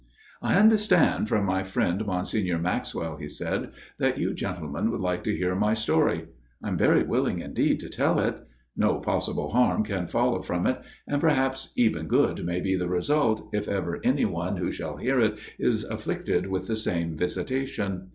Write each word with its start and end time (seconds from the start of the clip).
"I 0.41 0.55
understand 0.55 1.29
from 1.29 1.45
my 1.45 1.61
friend, 1.63 2.03
Monsignor 2.07 2.57
Maxwell,*' 2.57 3.17
he 3.17 3.29
said," 3.29 3.69
that 3.99 4.17
you 4.17 4.33
gentlemen 4.33 4.89
would 4.89 4.99
like 4.99 5.23
to 5.25 5.37
hear 5.37 5.53
my 5.53 5.75
story. 5.75 6.25
I 6.63 6.69
am 6.69 6.75
very 6.75 7.03
willing 7.03 7.37
indeed 7.37 7.79
to 7.81 7.87
tell 7.87 8.17
it. 8.19 8.35
No 8.75 8.97
possible 8.99 9.51
harm 9.51 9.83
can 9.83 10.07
follow 10.07 10.41
from 10.41 10.65
it, 10.65 10.81
and, 11.07 11.21
perhaps 11.21 11.71
even 11.75 12.07
good 12.07 12.43
may 12.43 12.61
be 12.61 12.75
the 12.75 12.89
result, 12.89 13.47
if 13.53 13.67
ever 13.67 13.99
any 14.03 14.25
one 14.25 14.57
who 14.57 14.71
shall 14.71 14.97
hear 14.97 15.19
it 15.19 15.37
is 15.59 15.83
afflicted 15.83 16.47
with 16.47 16.65
the 16.65 16.75
same 16.75 17.15
visitation. 17.15 18.07